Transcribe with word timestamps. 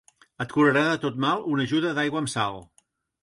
Et 0.45 0.53
curarà 0.53 0.85
de 0.87 0.95
tot 1.03 1.19
mal 1.27 1.45
una 1.53 1.67
ajuda 1.69 1.91
d'aigua 1.99 2.21
amb 2.25 2.33
sal. 2.35 2.61